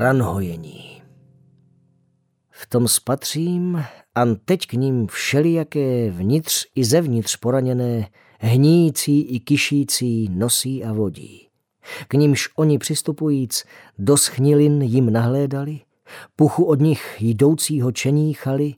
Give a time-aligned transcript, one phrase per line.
[0.00, 1.02] ranhojení.
[2.50, 3.84] V tom spatřím
[4.14, 8.08] a teď k ním všelijaké vnitř i zevnitř poraněné,
[8.38, 11.48] hníjící i kyšící nosí a vodí.
[12.08, 13.64] K nímž oni přistupujíc
[13.98, 15.80] do schnilin jim nahlédali,
[16.36, 18.74] puchu od nich jdoucího čeníchali,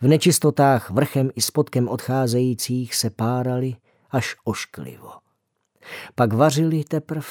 [0.00, 3.76] v nečistotách vrchem i spodkem odcházejících se párali
[4.10, 5.10] až ošklivo.
[6.14, 7.26] Pak vařili teprv,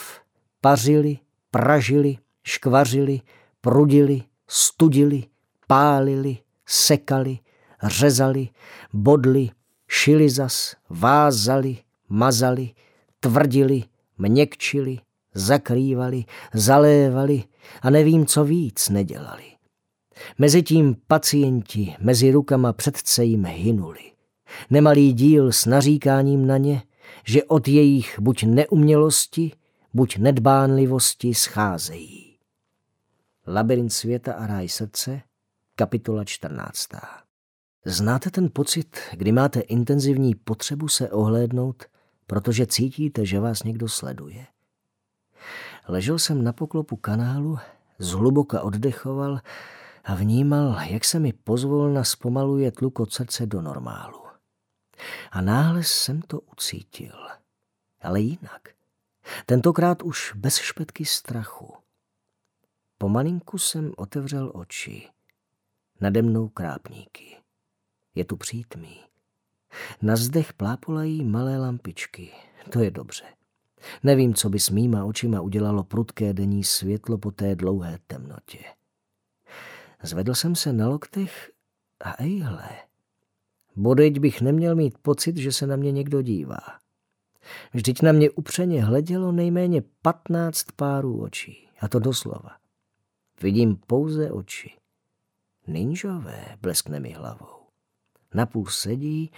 [0.62, 1.18] pařili,
[1.52, 3.22] pražili, škvařili,
[3.62, 5.24] prudili, studili,
[5.68, 7.40] pálili, sekali,
[7.84, 8.50] řezali,
[8.94, 9.50] bodli,
[9.88, 11.78] šili zas, vázali,
[12.10, 12.70] mazali,
[13.20, 13.84] tvrdili,
[14.18, 15.00] měkčili,
[15.34, 17.44] zakrývali, zalévali
[17.82, 19.44] a nevím, co víc nedělali.
[20.38, 24.12] Mezitím pacienti mezi rukama předce jim hynuli.
[24.70, 26.82] Nemalý díl s naříkáním na ně,
[27.26, 29.52] že od jejich buď neumělosti,
[29.94, 32.27] buď nedbánlivosti scházejí.
[33.50, 35.22] Labirint světa a ráj srdce,
[35.76, 36.90] kapitola 14.
[37.86, 41.86] Znáte ten pocit, kdy máte intenzivní potřebu se ohlédnout,
[42.26, 44.48] protože cítíte, že vás někdo sleduje?
[45.88, 47.58] Ležel jsem na poklopu kanálu,
[48.00, 49.40] zhluboka oddechoval
[50.04, 54.26] a vnímal, jak se mi pozvolna zpomaluje tluk od srdce do normálu.
[55.32, 57.16] A náhle jsem to ucítil.
[58.02, 58.70] Ale jinak.
[59.46, 61.77] Tentokrát už bez špetky strachu.
[62.98, 65.08] Pomalinku jsem otevřel oči.
[66.02, 67.38] Nade mnou krápníky.
[68.16, 69.00] Je tu přítmí.
[70.02, 72.32] Na zdech plápolají malé lampičky.
[72.70, 73.26] To je dobře.
[74.04, 78.60] Nevím, co by s mýma očima udělalo prudké denní světlo po té dlouhé temnotě.
[80.04, 81.52] Zvedl jsem se na loktech
[82.00, 82.70] a ejhle.
[83.76, 86.60] Bodeď bych neměl mít pocit, že se na mě někdo dívá.
[87.74, 91.70] Vždyť na mě upřeně hledělo nejméně patnáct párů očí.
[91.80, 92.67] A to doslova.
[93.42, 94.72] Vidím pouze oči.
[95.68, 97.68] Ninžové, bleskne mi hlavou.
[98.34, 99.32] Napůl sedí,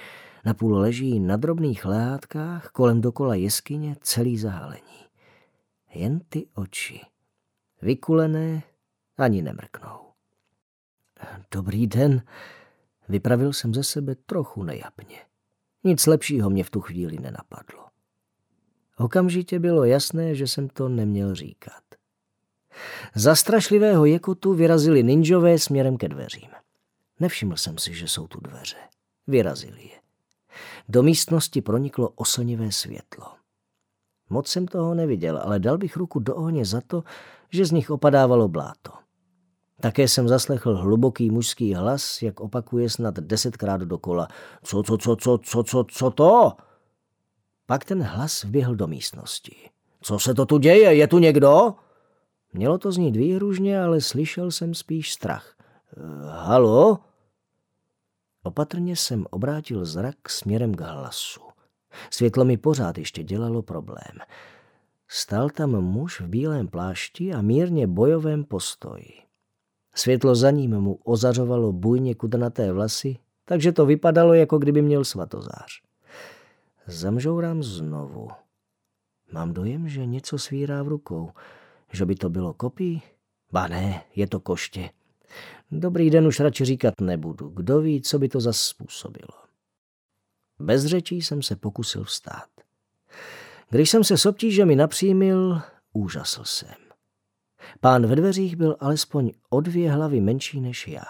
[0.45, 5.05] napůl leží na drobných lehátkách, kolem dokola jeskyně, celý zahalení.
[5.93, 7.01] Jen ty oči.
[7.81, 8.63] Vykulené,
[9.17, 9.99] ani nemrknou.
[11.51, 12.23] Dobrý den,
[13.09, 15.25] vypravil jsem ze sebe trochu nejapně.
[15.83, 17.85] Nic lepšího mě v tu chvíli nenapadlo.
[18.97, 21.88] Okamžitě bylo jasné, že jsem to neměl říkat.
[23.15, 26.49] Za strašlivého jekotu vyrazili ninjové směrem ke dveřím.
[27.19, 28.77] Nevšiml jsem si, že jsou tu dveře.
[29.27, 29.99] Vyrazili je.
[30.89, 33.25] Do místnosti proniklo oslnivé světlo.
[34.29, 37.03] Moc jsem toho neviděl, ale dal bych ruku do ohně za to,
[37.49, 38.91] že z nich opadávalo bláto.
[39.81, 44.27] Také jsem zaslechl hluboký mužský hlas, jak opakuje snad desetkrát dokola.
[44.63, 46.53] Co, co, co, co, co, co, co to?
[47.65, 49.69] Pak ten hlas vběhl do místnosti.
[50.01, 50.95] Co se to tu děje?
[50.95, 51.75] Je tu někdo?
[52.53, 55.55] Mělo to znít výhružně, ale slyšel jsem spíš strach.
[56.29, 56.99] Halo?
[58.43, 61.41] Opatrně jsem obrátil zrak směrem k hlasu.
[62.09, 64.17] Světlo mi pořád ještě dělalo problém.
[65.07, 69.13] Stal tam muž v bílém plášti a mírně bojovém postoji.
[69.95, 75.81] Světlo za ním mu ozařovalo bujně kudrnaté vlasy, takže to vypadalo, jako kdyby měl svatozář.
[76.87, 78.29] Zamžourám znovu.
[79.31, 81.31] Mám dojem, že něco svírá v rukou.
[81.91, 83.01] Že by to bylo kopí?
[83.51, 84.89] Ba ne, je to koště.
[85.71, 87.49] Dobrý den už radši říkat nebudu.
[87.49, 89.43] Kdo ví, co by to zas způsobilo.
[90.59, 92.49] Bez řečí jsem se pokusil vstát.
[93.69, 95.61] Když jsem se s obtížemi napřímil,
[95.93, 96.75] úžasl jsem.
[97.79, 101.05] Pán ve dveřích byl alespoň o dvě hlavy menší než já.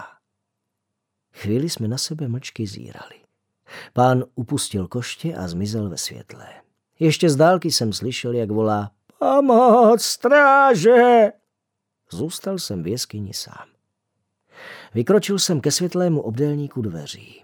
[1.33, 3.15] Chvíli jsme na sebe mlčky zírali.
[3.93, 6.47] Pán upustil koště a zmizel ve světle.
[6.99, 11.31] Ještě z dálky jsem slyšel, jak volá Pomoc, stráže!
[12.11, 13.67] Zůstal jsem v jeskyni sám.
[14.93, 17.43] Vykročil jsem ke světlému obdélníku dveří.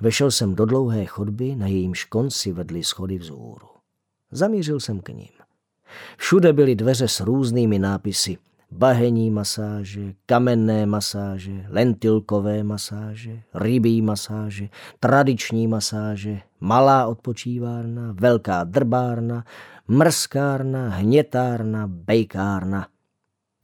[0.00, 3.68] Vešel jsem do dlouhé chodby, na jejímž konci vedly schody vzhůru.
[4.30, 5.28] Zamířil jsem k ním.
[6.16, 8.38] Všude byly dveře s různými nápisy.
[8.70, 14.68] Bahení masáže, kamenné masáže, lentilkové masáže, rybí masáže,
[15.00, 19.44] tradiční masáže, malá odpočívárna, velká drbárna,
[19.88, 22.88] mrskárna, hnětárna, bejkárna.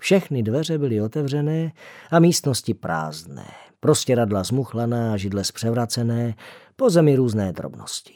[0.00, 1.72] Všechny dveře byly otevřené
[2.10, 3.46] a místnosti prázdné.
[3.80, 6.34] Prostě radla zmuchlaná, židle zpřevracené,
[6.76, 8.14] po zemi různé drobnosti.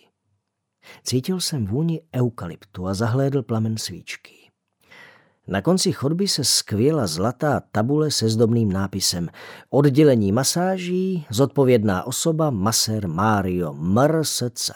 [1.02, 4.50] Cítil jsem vůni eukalyptu a zahlédl plamen svíčky.
[5.48, 9.28] Na konci chodby se skvěla zlatá tabule se zdobným nápisem
[9.70, 14.70] Oddělení masáží, zodpovědná osoba, masér Mario Mrsc.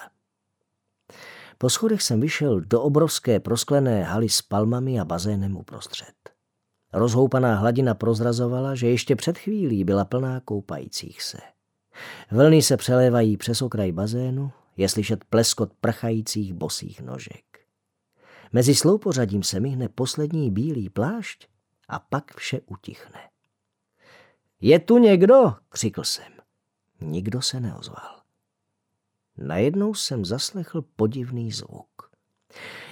[1.62, 6.14] Po schodech jsem vyšel do obrovské prosklené haly s palmami a bazénem uprostřed.
[6.92, 11.38] Rozhoupaná hladina prozrazovala, že ještě před chvílí byla plná koupajících se.
[12.30, 17.44] Vlny se přelévají přes okraj bazénu, je slyšet pleskot prchajících bosých nožek.
[18.52, 21.48] Mezi sloupořadím se myhne poslední bílý plášť
[21.88, 23.20] a pak vše utichne.
[24.60, 25.54] Je tu někdo?
[25.68, 26.32] křikl jsem.
[27.00, 28.19] Nikdo se neozval.
[29.38, 32.10] Najednou jsem zaslechl podivný zvuk.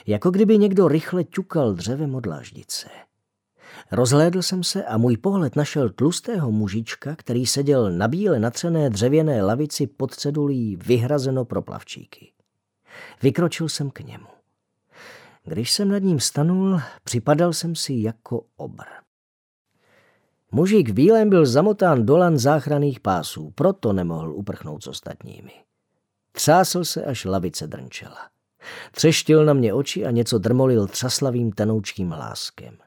[0.06, 2.88] Jako kdyby někdo rychle ťukal dřevem od láždice.
[3.92, 9.42] Rozhlédl jsem se a můj pohled našel tlustého mužička, který seděl na bíle natřené dřevěné
[9.42, 12.32] lavici pod cedulí vyhrazeno pro plavčíky.
[13.22, 14.26] Vykročil jsem k němu.
[15.44, 18.84] Když jsem nad ním stanul, připadal jsem si jako obr.
[20.50, 25.52] Mužík v bílém byl zamotán dolan záchranných pásů, proto nemohl uprchnout s ostatními.
[26.38, 28.18] Třásl se, až lavice drnčela.
[28.92, 32.78] Třeštil na mě oči a něco drmolil třaslavým tenoučkým hláskem.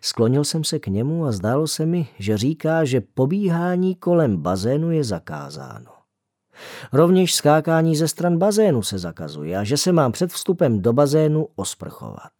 [0.00, 4.90] Sklonil jsem se k němu a zdálo se mi, že říká, že pobíhání kolem bazénu
[4.90, 5.90] je zakázáno.
[6.92, 11.48] Rovněž skákání ze stran bazénu se zakazuje a že se mám před vstupem do bazénu
[11.54, 12.32] osprchovat.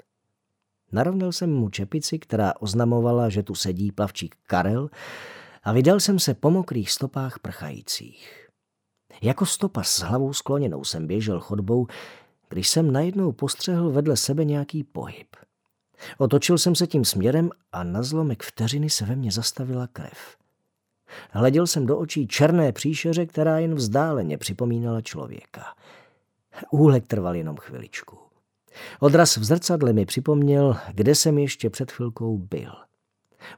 [0.92, 4.88] Narovnal jsem mu čepici, která oznamovala, že tu sedí plavčík Karel
[5.62, 8.45] a vydal jsem se po mokrých stopách prchajících.
[9.22, 11.86] Jako stopa s hlavou skloněnou jsem běžel chodbou,
[12.48, 15.36] když jsem najednou postřehl vedle sebe nějaký pohyb.
[16.18, 20.36] Otočil jsem se tím směrem a na zlomek vteřiny se ve mně zastavila krev.
[21.30, 25.74] Hleděl jsem do očí černé příšeře, která jen vzdáleně připomínala člověka.
[26.70, 28.18] Úlek trval jenom chviličku.
[29.00, 32.72] Odraz v zrcadle mi připomněl, kde jsem ještě před chvilkou byl.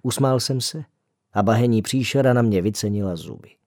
[0.02, 0.84] Usmál jsem se
[1.32, 3.57] a bahení příšera na mě vycenila zuby.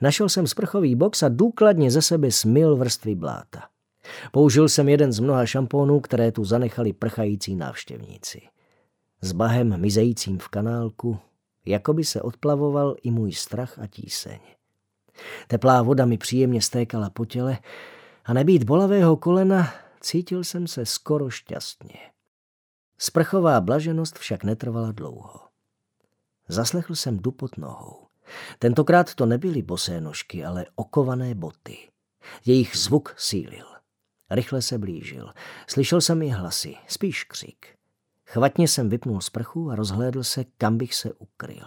[0.00, 3.62] Našel jsem sprchový box a důkladně ze sebe smil vrstvy bláta.
[4.32, 8.40] Použil jsem jeden z mnoha šampónů, které tu zanechali prchající návštěvníci.
[9.20, 11.18] S bahem mizejícím v kanálku,
[11.66, 14.38] jako by se odplavoval i můj strach a tíseň.
[15.48, 17.58] Teplá voda mi příjemně stékala po těle
[18.24, 21.98] a nebýt bolavého kolena cítil jsem se skoro šťastně.
[22.98, 25.40] Sprchová blaženost však netrvala dlouho.
[26.48, 28.06] Zaslechl jsem dupot nohou.
[28.58, 31.78] Tentokrát to nebyly bosé nožky, ale okované boty.
[32.46, 33.66] Jejich zvuk sílil.
[34.30, 35.32] Rychle se blížil.
[35.66, 37.66] Slyšel jsem i hlasy, spíš křik.
[38.26, 41.66] Chvatně jsem vypnul sprchu a rozhlédl se, kam bych se ukryl.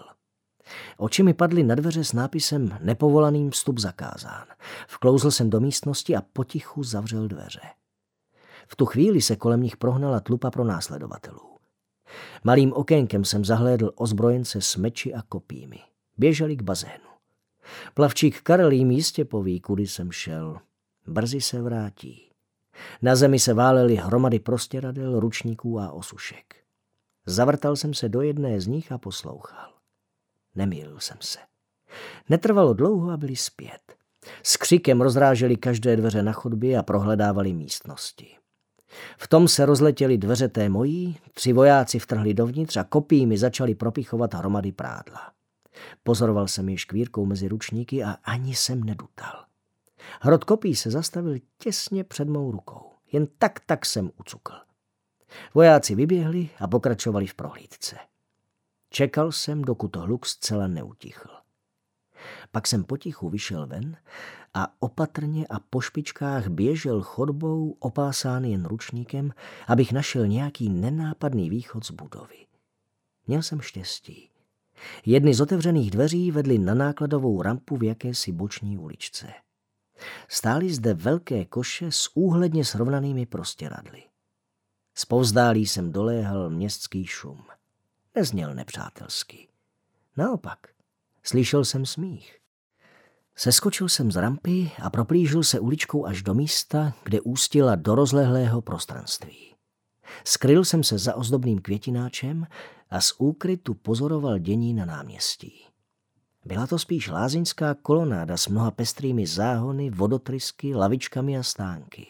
[0.98, 4.45] Oči mi padly na dveře s nápisem Nepovolaným vstup zakázán.
[4.88, 7.62] Vklouzl jsem do místnosti a potichu zavřel dveře.
[8.68, 11.57] V tu chvíli se kolem nich prohnala tlupa pro následovatelů.
[12.44, 15.80] Malým okénkem jsem zahlédl ozbrojence s meči a kopími.
[16.18, 17.08] Běželi k bazénu.
[17.94, 20.58] Plavčík Karel jim jistě poví, kudy jsem šel.
[21.08, 22.30] Brzy se vrátí.
[23.02, 26.56] Na zemi se válely hromady prostěradel, ručníků a osušek.
[27.25, 29.74] Zavrtal jsem se do jedné z nich a poslouchal.
[30.56, 31.40] Nemýlil jsem se.
[32.30, 33.96] Netrvalo dlouho a byli zpět.
[34.44, 38.38] S křikem rozráželi každé dveře na chodbě a prohledávali místnosti.
[39.18, 44.34] V tom se rozletěly dveře té mojí, tři vojáci vtrhli dovnitř a kopími začali propichovat
[44.34, 45.37] hromady prádla.
[46.03, 49.45] Pozoroval jsem je škvírkou mezi ručníky a ani jsem nedutal.
[50.21, 52.92] Hrot kopí se zastavil těsně před mou rukou.
[53.11, 54.54] Jen tak, tak jsem ucukl.
[55.54, 57.97] Vojáci vyběhli a pokračovali v prohlídce.
[58.90, 61.30] Čekal jsem, dokud hluk zcela neutichl.
[62.52, 63.97] Pak jsem potichu vyšel ven
[64.54, 69.33] a opatrně a po špičkách běžel chodbou opásán jen ručníkem,
[69.68, 72.45] abych našel nějaký nenápadný východ z budovy.
[73.28, 74.30] Měl jsem štěstí.
[75.06, 79.28] Jedny z otevřených dveří vedly na nákladovou rampu v jakési boční uličce.
[80.28, 84.04] Stály zde velké koše s úhledně srovnanými prostěradly.
[84.96, 87.44] Spovzdálí jsem doléhal městský šum.
[88.16, 89.48] Nezněl nepřátelsky.
[90.18, 90.60] Naopak,
[91.24, 92.38] slyšel jsem smích.
[93.36, 98.62] Seskočil jsem z rampy a proplížil se uličkou až do místa, kde ústila do rozlehlého
[98.62, 99.56] prostranství.
[100.24, 102.48] Skryl jsem se za ozdobným květináčem
[102.89, 105.53] a z úkrytu pozoroval dění na náměstí.
[106.45, 112.07] Byla to spíš lázeňská kolonáda s mnoha pestrými záhony, vodotrysky, lavičkami a stánky.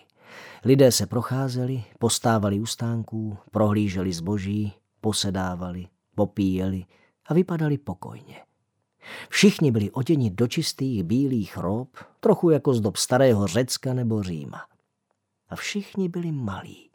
[0.65, 6.85] Lidé se procházeli, postávali u stánků, prohlíželi zboží, posedávali, popíjeli
[7.25, 8.41] a vypadali pokojně.
[9.29, 14.61] Všichni byli oděni do čistých bílých rob, trochu jako z dob starého Řecka nebo Říma.
[15.49, 16.89] A všichni byli malí.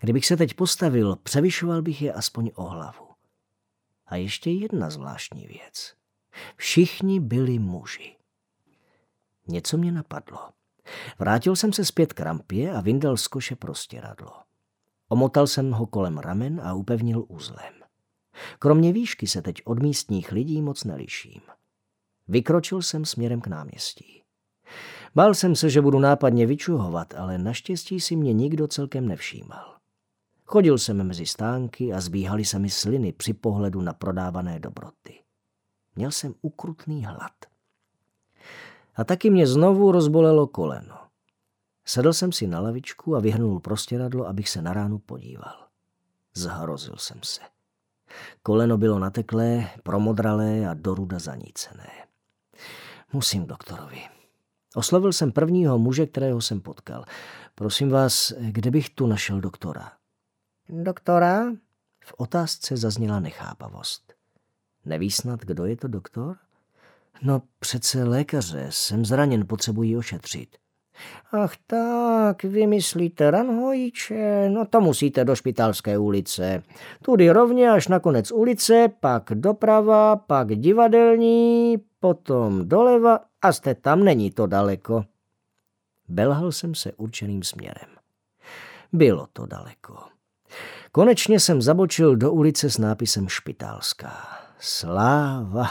[0.00, 3.08] Kdybych se teď postavil, převyšoval bych je aspoň o hlavu.
[4.06, 5.94] A ještě jedna zvláštní věc.
[6.56, 8.16] Všichni byli muži.
[9.46, 10.38] Něco mě napadlo.
[11.18, 14.32] Vrátil jsem se zpět k rampě a vyndal z koše prostěradlo.
[15.08, 17.74] Omotal jsem ho kolem ramen a upevnil uzlem.
[18.58, 21.40] Kromě výšky se teď od místních lidí moc neliším.
[22.28, 24.23] Vykročil jsem směrem k náměstí.
[25.14, 29.74] Bál jsem se, že budu nápadně vyčuhovat, ale naštěstí si mě nikdo celkem nevšímal.
[30.44, 35.20] Chodil jsem mezi stánky a zbíhaly se mi sliny při pohledu na prodávané dobroty.
[35.96, 37.32] Měl jsem ukrutný hlad.
[38.94, 40.98] A taky mě znovu rozbolelo koleno.
[41.84, 45.66] Sedl jsem si na lavičku a vyhrnul prostěradlo, abych se na ránu podíval.
[46.34, 47.40] Zhrozil jsem se.
[48.42, 51.88] Koleno bylo nateklé, promodralé a doruda zanícené.
[53.12, 54.02] Musím doktorovi.
[54.74, 57.04] Oslovil jsem prvního muže, kterého jsem potkal.
[57.54, 59.92] Prosím vás, kde bych tu našel doktora?
[60.68, 61.44] Doktora?
[62.04, 64.12] V otázce zazněla nechápavost.
[64.84, 66.36] Neví snad, kdo je to doktor?
[67.22, 70.56] No přece lékaře, jsem zraněn, potřebuji ošetřit.
[71.32, 76.62] Ach tak, vymyslíte ranhojiče, no to musíte do Špitalské ulice.
[77.02, 84.04] Tudy rovně až na konec ulice, pak doprava, pak divadelní, potom doleva a jste tam,
[84.04, 85.04] není to daleko.
[86.08, 87.88] Belhal jsem se určeným směrem.
[88.92, 89.98] Bylo to daleko.
[90.92, 94.28] Konečně jsem zabočil do ulice s nápisem Špitálská.
[94.58, 95.70] Sláva!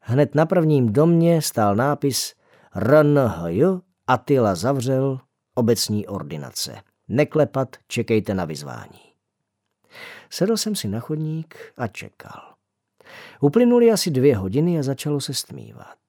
[0.00, 2.34] Hned na prvním domě stál nápis
[2.74, 3.64] RNHJ
[4.06, 5.20] Atila zavřel
[5.54, 6.82] obecní ordinace.
[7.08, 9.00] Neklepat, čekejte na vyzvání.
[10.30, 12.54] Sedl jsem si na chodník a čekal.
[13.40, 16.01] Uplynuly asi dvě hodiny a začalo se stmívat.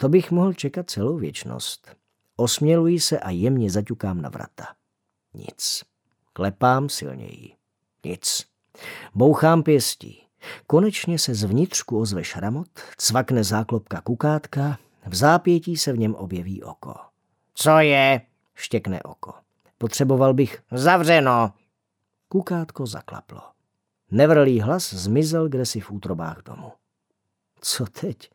[0.00, 1.96] To bych mohl čekat celou věčnost.
[2.36, 4.66] Osměluji se a jemně zaťukám na vrata.
[5.34, 5.84] Nic.
[6.32, 7.54] Klepám silněji.
[8.04, 8.46] Nic.
[9.14, 10.22] Bouchám pěstí.
[10.66, 16.94] Konečně se zvnitřku ozve šramot, cvakne záklopka kukátka, v zápětí se v něm objeví oko.
[17.54, 18.20] Co je?
[18.54, 19.34] štěkne oko.
[19.78, 21.52] Potřeboval bych zavřeno.
[22.28, 23.40] Kukátko zaklaplo.
[24.10, 26.72] Nevrlý hlas zmizel kdesi v útrobách domu.
[27.60, 28.30] Co teď?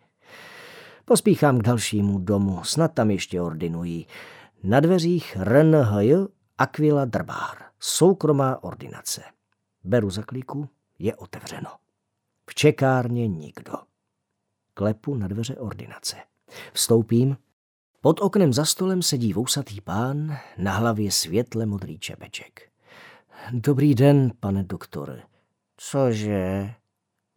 [1.07, 4.07] Pospíchám k dalšímu domu, snad tam ještě ordinují.
[4.63, 6.15] Na dveřích RNHJ
[6.57, 9.23] Aquila Drbár, soukromá ordinace.
[9.83, 10.69] Beru za kliku,
[10.99, 11.69] je otevřeno.
[12.49, 13.73] V čekárně nikdo.
[14.73, 16.15] Klepu na dveře ordinace.
[16.73, 17.37] Vstoupím.
[18.01, 22.71] Pod oknem za stolem sedí vousatý pán, na hlavě světle modrý čepeček.
[23.51, 25.23] Dobrý den, pane doktore.
[25.77, 26.73] Cože?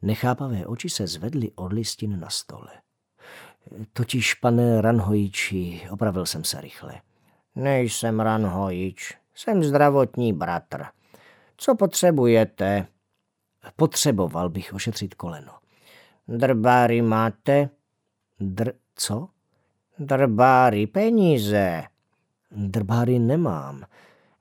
[0.03, 2.71] Nechápavé oči se zvedly od listin na stole.
[3.93, 7.01] Totiž, pane Ranhojiči, opravil jsem se rychle.
[7.55, 10.85] Nejsem Ranhojič, jsem zdravotní bratr.
[11.57, 12.87] Co potřebujete?
[13.77, 15.53] Potřeboval bych ošetřit koleno.
[16.29, 17.69] Drbáry máte?
[18.41, 18.73] Dr...
[18.95, 19.29] co?
[19.99, 21.83] Drbáry peníze.
[22.51, 23.85] Drbáry nemám.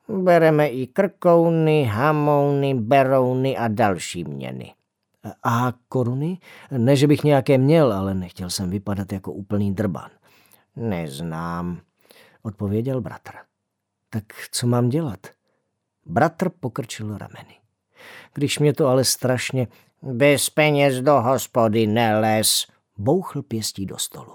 [0.07, 4.73] Bereme i krkouny, hamouny, berouny a další měny.
[5.43, 6.37] A koruny?
[6.71, 10.09] Ne, že bych nějaké měl, ale nechtěl jsem vypadat jako úplný drban.
[10.75, 11.81] Neznám,
[12.41, 13.31] odpověděl bratr.
[14.09, 15.27] Tak co mám dělat?
[16.05, 17.59] Bratr pokrčil rameny.
[18.33, 19.67] Když mě to ale strašně
[20.01, 22.67] bez peněz do hospody neles,
[22.97, 24.33] bouchl pěstí do stolu.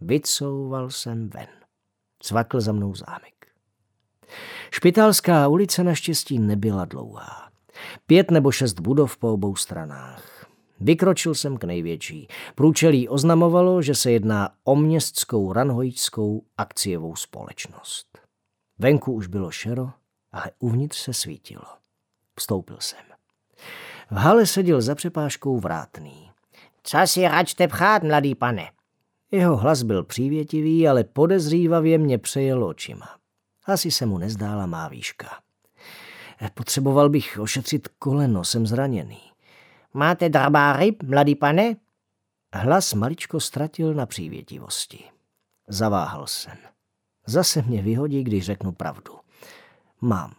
[0.00, 1.48] Vycouval jsem ven.
[2.22, 3.46] Cvakl za mnou zámek.
[4.70, 7.51] Špitalská ulice naštěstí nebyla dlouhá.
[8.06, 10.46] Pět nebo šest budov po obou stranách.
[10.80, 12.28] Vykročil jsem k největší.
[12.54, 18.18] Průčelí oznamovalo, že se jedná o městskou ranhojickou akciovou společnost.
[18.78, 19.90] Venku už bylo šero,
[20.32, 21.64] ale uvnitř se svítilo.
[22.38, 22.98] Vstoupil jsem.
[24.10, 26.30] V hale seděl za přepážkou vrátný.
[26.82, 28.70] Co si račte pchát, mladý pane?
[29.30, 33.08] Jeho hlas byl přívětivý, ale podezřívavě mě přejel očima.
[33.66, 35.26] Asi se mu nezdála má výška.
[36.50, 39.20] Potřeboval bych ošetřit koleno, jsem zraněný.
[39.94, 41.76] Máte drbáry, mladý pane?
[42.54, 45.04] Hlas maličko ztratil na přívětivosti.
[45.68, 46.56] Zaváhal jsem.
[47.26, 49.14] Zase mě vyhodí, když řeknu pravdu.
[50.00, 50.32] Mám.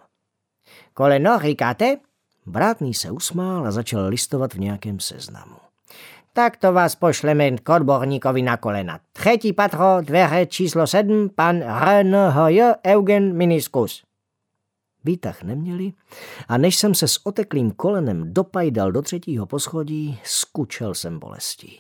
[0.93, 1.97] Koleno, říkáte?
[2.45, 5.55] Vrátný se usmál a začal listovat v nějakém seznamu.
[6.33, 8.99] Tak to vás pošleme k odborníkovi na kolena.
[9.11, 14.03] Třetí patro, dveře číslo sedm, pan RNHJ Eugen Miniskus.
[15.03, 15.93] Výtah neměli
[16.47, 21.79] a než jsem se s oteklým kolenem dopajdal do třetího poschodí, skučel jsem bolestí.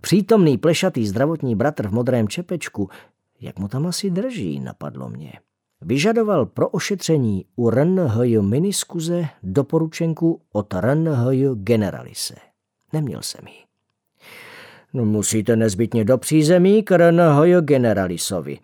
[0.00, 2.90] Přítomný plešatý zdravotní bratr v modrém čepečku,
[3.40, 5.32] jak mu tam asi drží, napadlo mě.
[5.80, 12.34] Vyžadoval pro ošetření u RNHJ miniskuze doporučenku od RNHJ generalise.
[12.92, 13.64] Neměl jsem ji.
[14.92, 18.58] No musíte nezbytně do přízemí k RNHJ generalisovi.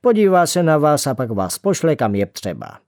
[0.00, 2.85] Podívá se na vás a pak vás pošle, kam je třeba.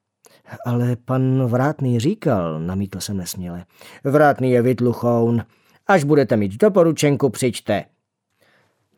[0.66, 3.64] Ale pan Vrátný říkal, namítl jsem nesměle.
[4.04, 5.44] Vrátný je vytluchoun.
[5.86, 7.84] Až budete mít doporučenku, přijďte.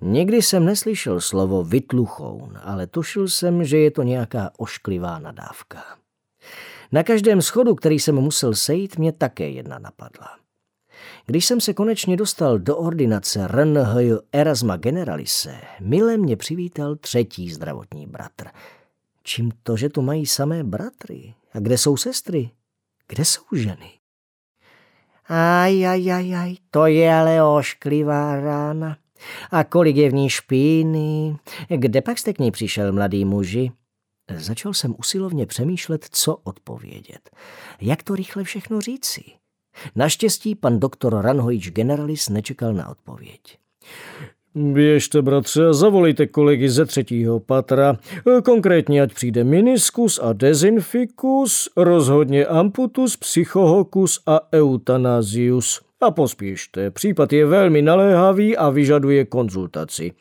[0.01, 5.83] Nikdy jsem neslyšel slovo vytluchoun, ale tušil jsem, že je to nějaká ošklivá nadávka.
[6.93, 10.29] Na každém schodu, který jsem musel sejít, mě také jedna napadla.
[11.27, 13.97] Když jsem se konečně dostal do ordinace RNH
[14.33, 18.49] Erasma Generalise, mile mě přivítal třetí zdravotní bratr.
[19.31, 21.35] Čím to, že tu mají samé bratry?
[21.53, 22.51] A kde jsou sestry?
[23.09, 23.91] Kde jsou ženy?
[25.29, 28.99] Aj, aj, aj, aj, to je ale ošklivá rána.
[29.51, 31.37] A kolik je v ní špíny?
[31.69, 33.73] Kde pak jste k ní přišel, mladý muži?
[34.37, 37.31] Začal jsem usilovně přemýšlet, co odpovědět.
[37.81, 39.23] Jak to rychle všechno říci?
[39.95, 43.59] Naštěstí pan doktor Ranhojič Generalis nečekal na odpověď.
[44.55, 47.97] Běžte, bratře, a zavolejte kolegy ze třetího patra.
[48.45, 55.81] Konkrétně, ať přijde meniskus a dezinficus, rozhodně amputus, psychohokus a eutanazius.
[56.01, 60.13] A pospíšte, případ je velmi naléhavý a vyžaduje konzultaci.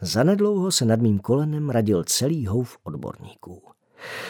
[0.00, 3.62] Zanedlouho se nad mým kolenem radil celý houf odborníků.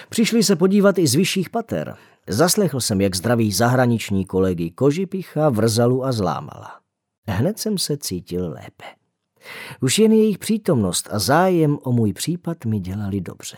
[0.09, 1.95] Přišli se podívat i z vyšších pater.
[2.29, 6.86] Zaslechl jsem, jak zdraví zahraniční kolegy Kožipicha, Vrzalu a Zlámala.
[7.29, 8.85] Hned jsem se cítil lépe.
[9.81, 13.57] Už jen jejich přítomnost a zájem o můj případ mi dělali dobře.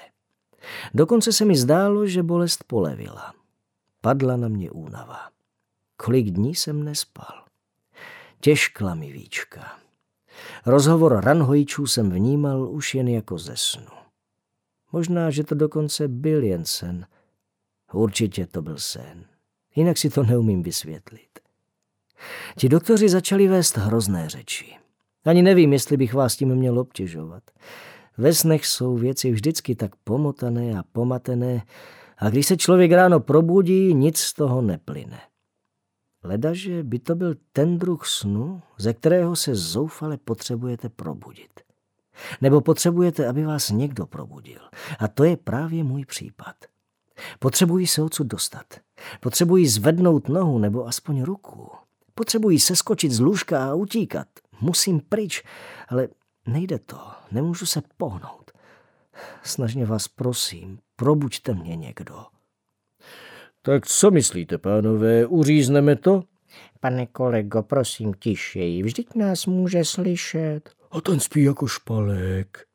[0.94, 3.34] Dokonce se mi zdálo, že bolest polevila.
[4.00, 5.18] Padla na mě únava.
[5.96, 7.44] Kolik dní jsem nespal.
[8.40, 9.78] Těžkla mi víčka.
[10.66, 13.98] Rozhovor ranhojičů jsem vnímal už jen jako ze snu.
[14.92, 17.06] Možná, že to dokonce byl jen sen.
[17.92, 19.24] Určitě to byl sen.
[19.76, 21.38] Jinak si to neumím vysvětlit.
[22.56, 24.74] Ti doktoři začali vést hrozné řeči.
[25.24, 27.42] Ani nevím, jestli bych vás tím měl obtěžovat.
[28.18, 31.62] Ve snech jsou věci vždycky tak pomotané a pomatené
[32.18, 35.20] a když se člověk ráno probudí, nic z toho neplyne.
[36.24, 41.60] Ledaže by to byl ten druh snu, ze kterého se zoufale potřebujete probudit.
[42.40, 44.60] Nebo potřebujete, aby vás někdo probudil.
[44.98, 46.56] A to je právě můj případ.
[47.38, 48.66] Potřebuji se odsud dostat.
[49.20, 51.70] Potřebuji zvednout nohu nebo aspoň ruku.
[52.18, 54.26] Potřebuji seskočit z lůžka a utíkat.
[54.60, 55.42] Musím pryč,
[55.88, 56.08] ale
[56.46, 56.98] nejde to.
[57.32, 58.50] Nemůžu se pohnout.
[59.42, 62.24] Snažně vás prosím, probuďte mě někdo.
[63.62, 66.24] Tak co myslíte, pánové, uřízneme to?
[66.80, 70.70] Pane kolego, prosím tišeji, vždyť nás může slyšet.
[70.90, 72.66] A ten spí jako špalek.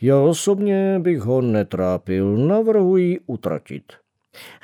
[0.00, 3.92] Já osobně bych ho netrápil, navrhuji utratit.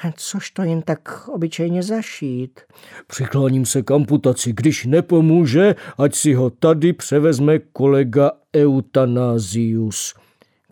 [0.04, 2.60] A což to jen tak obyčejně zašít?
[3.06, 10.14] Přikláním se k amputaci, když nepomůže, ať si ho tady převezme kolega Eutanázius.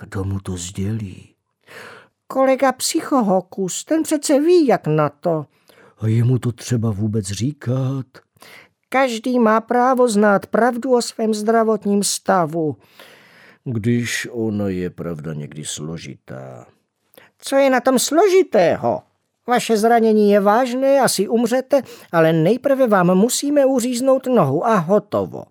[0.00, 1.34] Kdo mu to sdělí?
[2.26, 5.46] Kolega Psychohokus, ten přece ví, jak na to.
[5.98, 8.06] A je mu to třeba vůbec říkat?
[8.88, 12.76] Každý má právo znát pravdu o svém zdravotním stavu.
[13.64, 16.66] Když ona je pravda někdy složitá.
[17.40, 19.02] Co je na tom složitého?
[19.48, 25.44] Vaše zranění je vážné, asi umřete, ale nejprve vám musíme uříznout nohu a hotovo.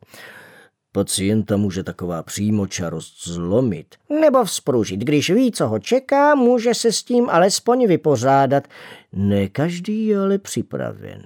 [0.92, 3.96] Pacienta může taková přímočarost zlomit.
[4.22, 5.00] Nebo vzpružit.
[5.00, 8.68] Když ví, co ho čeká, může se s tím alespoň vypořádat.
[9.14, 11.24] Ne každý je ale připraven.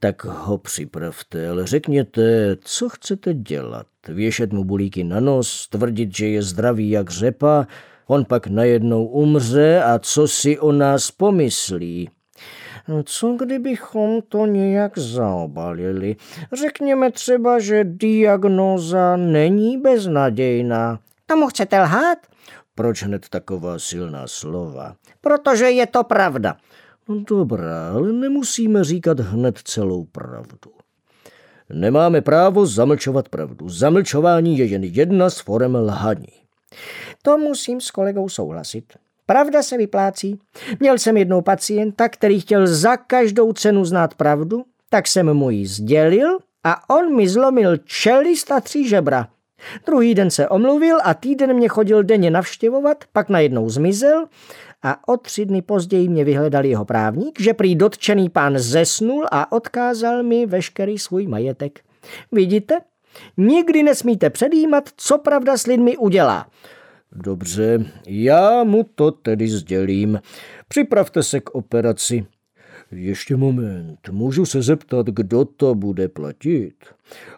[0.00, 3.86] Tak ho připravte, ale řekněte, co chcete dělat.
[4.08, 7.66] Věšet mu bulíky na nos, tvrdit, že je zdravý jak řepa,
[8.06, 12.10] on pak najednou umře a co si o nás pomyslí.
[13.04, 16.16] Co kdybychom to nějak zaobalili?
[16.52, 20.98] Řekněme třeba, že diagnóza není beznadějná.
[21.26, 22.18] Tomu chcete lhát?
[22.74, 24.94] Proč hned taková silná slova?
[25.20, 26.56] Protože je to pravda.
[27.08, 30.70] Dobrá, ale nemusíme říkat hned celou pravdu.
[31.72, 33.68] Nemáme právo zamlčovat pravdu.
[33.68, 36.43] Zamlčování je jen jedna z forem lhaní.
[37.22, 38.84] To musím s kolegou souhlasit.
[39.26, 40.38] Pravda se vyplácí.
[40.80, 45.66] Měl jsem jednou pacienta, který chtěl za každou cenu znát pravdu, tak jsem mu ji
[45.66, 49.28] sdělil a on mi zlomil čelist a tři žebra.
[49.86, 54.26] Druhý den se omluvil a týden mě chodil denně navštěvovat, pak najednou zmizel
[54.82, 59.52] a o tři dny později mě vyhledal jeho právník, že prý dotčený pán zesnul a
[59.52, 61.80] odkázal mi veškerý svůj majetek.
[62.32, 62.78] Vidíte?
[63.36, 66.46] Nikdy nesmíte předjímat, co pravda s lidmi udělá.
[67.12, 70.20] Dobře, já mu to tedy sdělím.
[70.68, 72.26] Připravte se k operaci.
[72.90, 76.74] Ještě moment, můžu se zeptat, kdo to bude platit?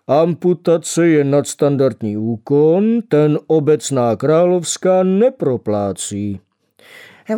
[0.07, 6.41] Amputace je nadstandardní úkon, ten obecná královská neproplácí.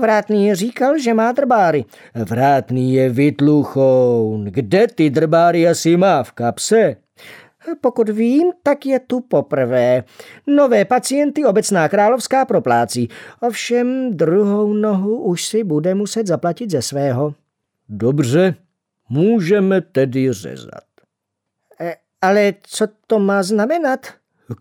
[0.00, 1.84] Vrátný říkal, že má drbáry.
[2.14, 4.44] Vrátný je vytluchoun.
[4.44, 6.96] Kde ty drbáry asi má v kapse?
[7.80, 10.04] Pokud vím, tak je tu poprvé.
[10.46, 13.08] Nové pacienty obecná královská proplácí.
[13.40, 17.34] Ovšem druhou nohu už si bude muset zaplatit ze svého.
[17.88, 18.54] Dobře,
[19.08, 20.84] můžeme tedy řezat.
[21.80, 24.06] E, ale co to má znamenat?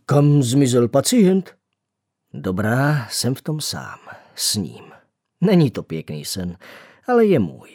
[0.05, 1.55] Kam zmizel pacient?
[2.33, 3.99] Dobrá, jsem v tom sám.
[4.35, 4.83] S ním.
[5.41, 6.57] Není to pěkný sen,
[7.07, 7.69] ale je můj.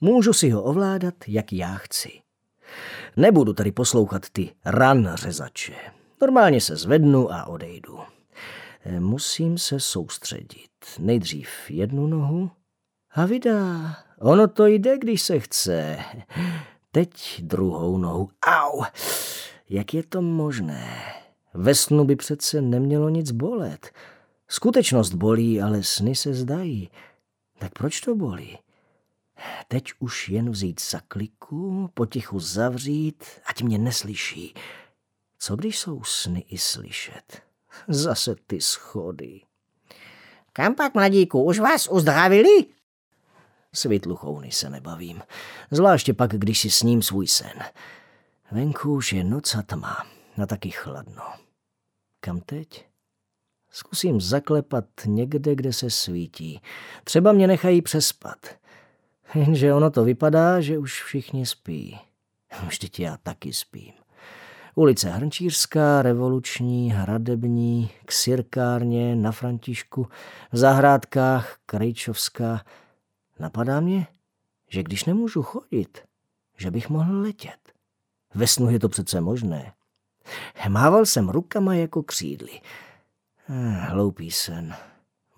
[0.00, 2.08] Můžu si ho ovládat, jak já chci.
[3.16, 5.74] Nebudu tady poslouchat ty ran řezače.
[6.20, 7.98] Normálně se zvednu a odejdu.
[8.84, 10.70] E, musím se soustředit.
[10.98, 12.50] Nejdřív jednu nohu
[13.14, 13.96] a vydá.
[14.18, 15.98] Ono to jde, když se chce.
[16.92, 18.30] Teď druhou nohu.
[18.46, 18.84] Au!
[19.70, 21.02] Jak je to možné?
[21.54, 23.90] Ve snu by přece nemělo nic bolet.
[24.48, 26.90] Skutečnost bolí, ale sny se zdají.
[27.58, 28.58] Tak proč to bolí?
[29.68, 34.54] Teď už jen vzít za kliku, potichu zavřít, ať mě neslyší.
[35.38, 37.42] Co když jsou sny i slyšet?
[37.88, 39.40] Zase ty schody.
[40.52, 42.66] Kam pak, mladíku, už vás uzdravili?
[43.72, 45.22] S vytluchouny se nebavím,
[45.70, 47.62] zvláště pak, když si s ním svůj sen.
[48.50, 50.06] Venku už je noc a tma,
[50.42, 51.22] a taky chladno.
[52.20, 52.86] Kam teď?
[53.70, 56.60] Zkusím zaklepat někde, kde se svítí.
[57.04, 58.38] Třeba mě nechají přespat.
[59.44, 61.98] Jenže ono to vypadá, že už všichni spí.
[62.66, 63.92] Vždyť já taky spím.
[64.74, 70.08] Ulice Hrnčířská, Revoluční, Hradební, k Sirkárně, na Františku,
[70.52, 72.64] v zahrádkách, Krejčovská.
[73.38, 74.06] Napadá mě,
[74.70, 75.98] že když nemůžu chodit,
[76.56, 77.72] že bych mohl letět.
[78.34, 79.72] Ve snu je to přece možné.
[80.68, 82.60] Mával jsem rukama jako křídly.
[83.48, 84.74] Eh, hloupý sen.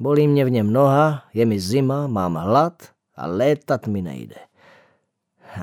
[0.00, 4.36] Bolí mě v něm noha, je mi zima, mám hlad a létat mi nejde.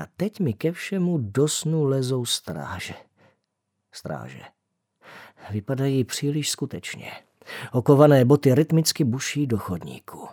[0.00, 2.94] A teď mi ke všemu do snu lezou stráže.
[3.92, 4.42] Stráže.
[5.50, 7.12] Vypadají příliš skutečně.
[7.72, 10.28] Okované boty rytmicky buší do chodníku.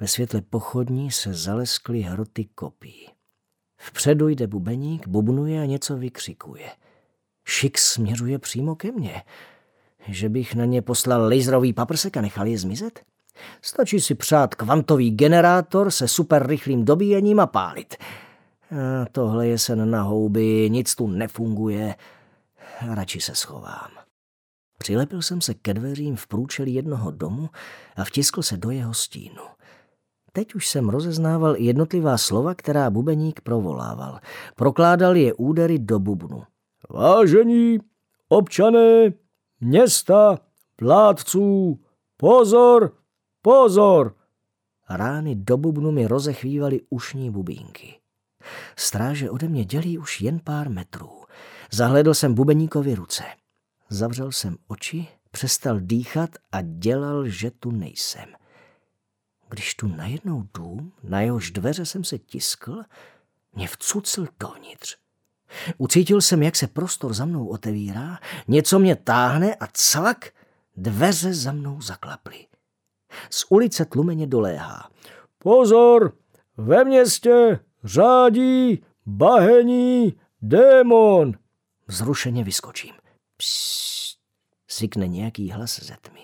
[0.00, 3.10] Ve světle pochodní se zaleskly hroty kopí.
[3.80, 6.70] Vpředu jde bubeník, bubnuje a něco vykřikuje.
[7.44, 9.22] Šik směřuje přímo ke mně.
[10.08, 13.00] Že bych na ně poslal laserový paprsek a nechal je zmizet?
[13.62, 17.94] Stačí si přát kvantový generátor se super rychlým dobíjením a pálit.
[18.70, 21.94] A tohle je sen na houby, nic tu nefunguje.
[22.94, 23.90] Radši se schovám.
[24.78, 27.50] Přilepil jsem se ke dveřím v průčelí jednoho domu
[27.96, 29.42] a vtiskl se do jeho stínu.
[30.32, 34.20] Teď už jsem rozeznával jednotlivá slova, která bubeník provolával.
[34.56, 36.42] Prokládal je údery do bubnu.
[36.90, 37.78] Vážení
[38.28, 39.12] občané,
[39.60, 40.38] města,
[40.76, 41.80] plátců,
[42.16, 42.92] pozor,
[43.44, 44.14] pozor!
[44.88, 48.00] Rány do bubnu mi rozechvívaly ušní bubínky.
[48.76, 51.22] Stráže ode mě dělí už jen pár metrů.
[51.70, 53.24] Zahledl jsem bubeníkovi ruce.
[53.88, 58.26] Zavřel jsem oči, přestal dýchat a dělal, že tu nejsem.
[59.48, 62.82] Když tu najednou dům, na jehož dveře jsem se tiskl,
[63.54, 64.96] mě vcucl dovnitř.
[65.78, 70.30] Ucítil jsem, jak se prostor za mnou otevírá, něco mě táhne a cvak,
[70.76, 72.46] dveře za mnou zaklaply.
[73.30, 74.90] Z ulice tlumeně doléhá.
[75.38, 76.12] Pozor,
[76.56, 81.32] ve městě řádí bahení démon.
[81.86, 82.94] Vzrušeně vyskočím.
[83.36, 84.18] Psst,
[84.68, 86.20] sykne nějaký hlas ze tmy.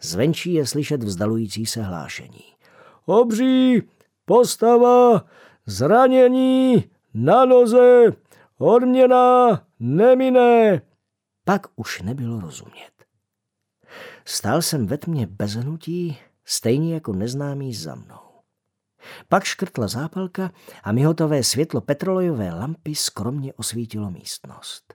[0.00, 2.44] Zvenčí je slyšet vzdalující se hlášení.
[3.06, 3.82] Obří,
[4.24, 5.24] postava,
[5.66, 8.12] zranění, na noze,
[8.58, 10.82] odměna, nemine.
[11.44, 12.95] Pak už nebylo rozumět.
[14.28, 18.26] Stál jsem ve tmě bez hnutí, stejně jako neznámý za mnou.
[19.28, 24.94] Pak škrtla zápalka a mihotové světlo petrolejové lampy skromně osvítilo místnost.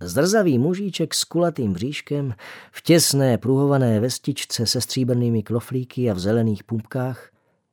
[0.00, 2.34] Zdrzavý mužíček s kulatým bříškem,
[2.72, 7.30] v těsné pruhované vestičce se stříbrnými kloflíky a v zelených pumpkách,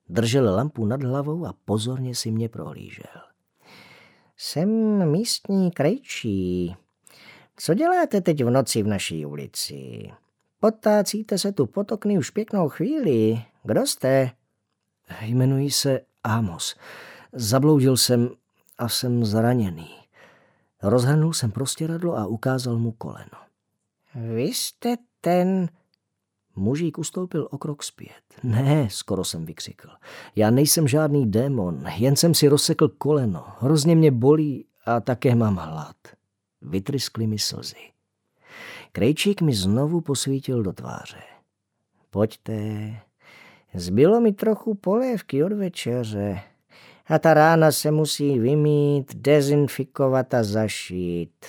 [0.09, 3.21] držel lampu nad hlavou a pozorně si mě prohlížel.
[4.37, 4.69] Jsem
[5.11, 6.75] místní krejčí.
[7.57, 10.11] Co děláte teď v noci v naší ulici?
[10.61, 13.43] Potácíte se tu potokny už pěknou chvíli.
[13.63, 14.31] Kdo jste?
[15.21, 16.75] Jmenuji se Amos.
[17.33, 18.29] Zabloudil jsem
[18.77, 19.89] a jsem zraněný.
[20.83, 23.37] Rozhrnul jsem prostěradlo a ukázal mu koleno.
[24.15, 25.69] Vy jste ten...
[26.55, 28.23] Mužík ustoupil o krok zpět.
[28.43, 29.89] Ne, skoro jsem vykřikl.
[30.35, 33.45] Já nejsem žádný démon, jen jsem si rozsekl koleno.
[33.59, 35.95] Hrozně mě bolí a také mám hlad.
[36.61, 37.91] Vytryskly mi slzy.
[38.91, 41.23] Krejčík mi znovu posvítil do tváře.
[42.09, 42.53] Pojďte,
[43.73, 46.41] Zbylo mi trochu polévky od večeře.
[47.07, 51.45] A ta rána se musí vymít, dezinfikovat a zašít.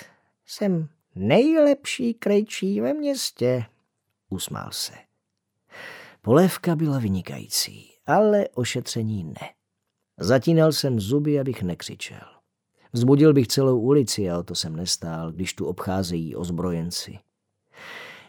[0.46, 3.64] Jsem nejlepší krejčí ve městě.
[4.30, 4.92] Usmál se.
[6.22, 9.50] Polévka byla vynikající, ale ošetření ne.
[10.20, 12.28] Zatínal jsem zuby, abych nekřičel.
[12.92, 17.18] Vzbudil bych celou ulici a o to jsem nestál, když tu obcházejí ozbrojenci.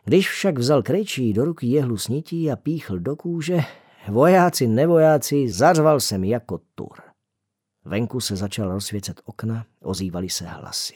[0.05, 3.59] Když však vzal krejčí do ruky jehlu snití a píchl do kůže,
[4.07, 6.97] vojáci, nevojáci, zařval jsem jako tur.
[7.85, 10.95] Venku se začal rozsvěcet okna, ozývaly se hlasy.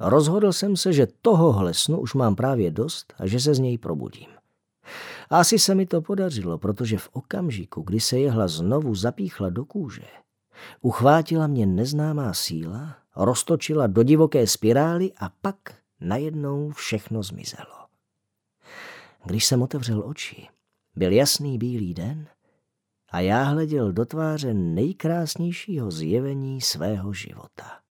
[0.00, 3.78] Rozhodl jsem se, že tohohle snu už mám právě dost a že se z něj
[3.78, 4.28] probudím.
[5.30, 10.06] Asi se mi to podařilo, protože v okamžiku, kdy se jehla znovu zapíchla do kůže,
[10.80, 15.56] uchvátila mě neznámá síla, roztočila do divoké spirály a pak
[16.00, 17.83] najednou všechno zmizelo.
[19.24, 20.48] Když jsem otevřel oči,
[20.96, 22.28] byl jasný bílý den
[23.10, 27.83] a já hleděl do tváře nejkrásnějšího zjevení svého života.